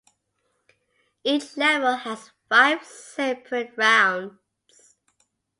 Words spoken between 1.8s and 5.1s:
has five separate rounds.